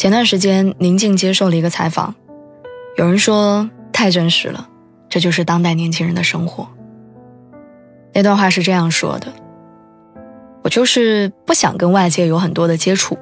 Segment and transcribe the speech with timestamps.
[0.00, 2.14] 前段时间，宁静接受了一个采访，
[2.96, 4.66] 有人说太真实了，
[5.10, 6.66] 这就是当代年轻人的生活。
[8.14, 9.30] 那段话是这样说的
[10.64, 13.18] ：“我就是不想跟外界有很多的接触，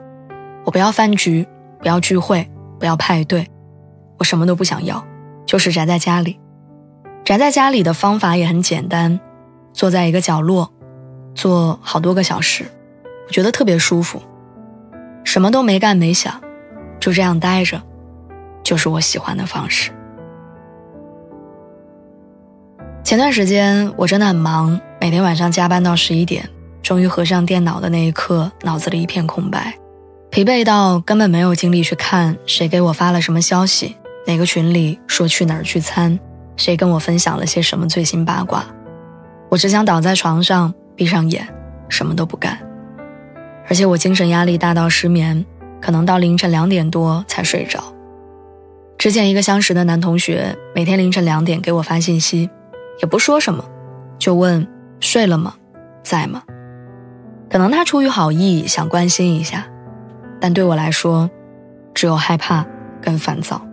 [0.65, 1.45] 我不要饭局，
[1.81, 3.45] 不要聚会，不要派对，
[4.17, 5.05] 我什么都不想要，
[5.45, 6.39] 就是宅在家里。
[7.25, 9.19] 宅在家里的方法也很简单，
[9.73, 10.73] 坐在一个角落，
[11.35, 12.67] 坐好多个小时，
[13.27, 14.23] 我觉得特别舒服，
[15.25, 16.33] 什么都没干没想。”
[17.01, 17.81] 就这样待着，
[18.63, 19.91] 就是我喜欢的方式。
[23.05, 26.47] 前段时间我真的很忙，每天晚上加班到十一点，
[26.83, 29.75] 终于合上电脑的那一刻，脑子里一片空白，
[30.31, 33.97] 疲惫到根本没有精力去看谁给我发了什么消息，
[34.27, 36.19] 哪个群里说去哪儿聚餐，
[36.57, 38.65] 谁跟我分享了些什么最新八卦。
[39.49, 41.49] 我只想倒在床上，闭上眼，
[41.89, 42.59] 什么都不干。
[43.71, 45.47] 而且我精神压力大到失眠。
[45.81, 47.83] 可能到凌晨两点多才睡着。
[48.97, 52.51] 之前一个相识的男同学，每天凌晨两点给我发信息，
[53.01, 53.65] 也不说什么，
[54.19, 54.67] 就问
[54.99, 55.55] 睡了吗，
[56.03, 56.43] 在吗？
[57.49, 59.67] 可能他出于好意想关心一下，
[60.41, 61.31] 但对我来说，
[61.95, 62.67] 只有害怕
[63.01, 63.65] 跟烦躁。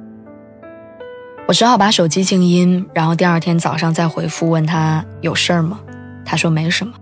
[1.48, 5.80] 我只好把手机静音，然后第二天早上再回复问他有事儿吗？
[6.24, 6.94] 他说没什么。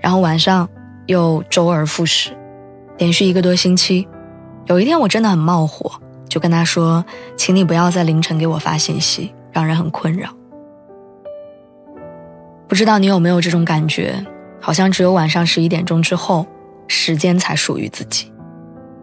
[0.00, 0.68] 然后晚上
[1.06, 2.30] 又周而复始，
[2.98, 4.08] 连续一个多星期。
[4.70, 5.90] 有一天我真的很冒火，
[6.28, 7.04] 就跟他说
[7.36, 10.30] ：“请你不要在凌晨给我发信息，让人很困扰。”
[12.68, 14.24] 不知道你有没有这种感觉？
[14.60, 16.46] 好像只有晚上十一点钟之后，
[16.86, 18.32] 时间才属于自己。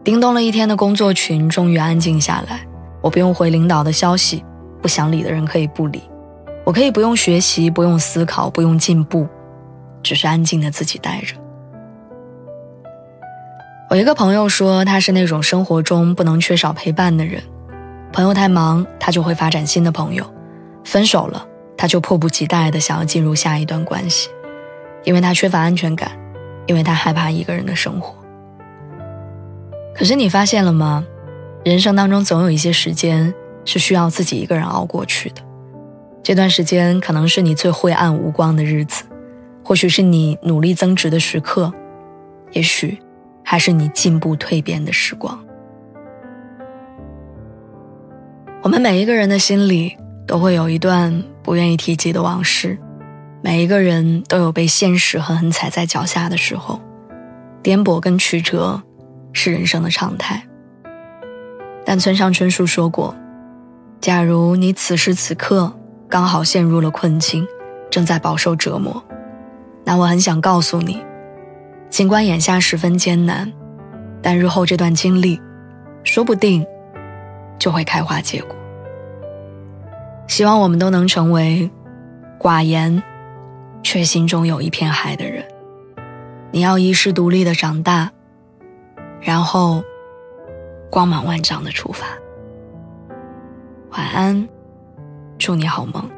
[0.06, 2.66] 叮咚了一天的工作群终于安静下来，
[3.02, 4.46] 我不用回领导的消息，
[4.82, 6.02] 不想理的人可以不理，
[6.64, 9.28] 我可以不用学习，不用思考，不用进步，
[10.02, 11.36] 只是安静的自己待着。
[13.90, 17.42] 我一个朋友说，他是那种生活中不能缺少陪伴的人。
[18.12, 20.26] 朋友太忙，他就会发展新的朋友；
[20.84, 24.30] 分手了，他就迫不及待地想要进入下一段关系，
[25.06, 26.12] 因为他缺乏安全感，
[26.66, 28.14] 因为他害怕一个人的生活。
[29.96, 31.06] 可是你发现了吗？
[31.64, 33.34] 人生当中总有一些时间
[33.64, 35.42] 是需要自己一个人熬过去的。
[36.22, 39.06] 这段时间可能是你最灰暗无光的日子，
[39.64, 41.72] 或许是你努力增值的时刻，
[42.52, 43.00] 也许。
[43.50, 45.40] 还是你进步蜕变的时光。
[48.62, 49.96] 我们每一个人的心里
[50.28, 52.78] 都会有一段不愿意提及的往事，
[53.42, 56.82] 每一个人都有被现实狠狠踩在脚下的时候，
[57.64, 58.84] 颠簸跟曲折
[59.32, 60.46] 是人生的常态。
[61.86, 63.16] 但村上春树说过
[64.02, 65.72] ：“假如你此时此刻
[66.10, 67.48] 刚好陷入了困境，
[67.90, 69.02] 正在饱受折磨，
[69.86, 71.02] 那我很想告诉你。”
[71.90, 73.52] 尽管眼下十分艰难，
[74.22, 75.40] 但日后这段经历，
[76.04, 76.66] 说不定
[77.58, 78.56] 就会开花结果。
[80.28, 81.70] 希望我们都能成为
[82.40, 83.02] 寡言
[83.82, 85.44] 却心中有一片海的人。
[86.52, 88.12] 你要一世独立的长大，
[89.22, 89.84] 然后
[90.90, 92.06] 光芒万丈的出发。
[93.92, 94.48] 晚安，
[95.38, 96.17] 祝你好梦。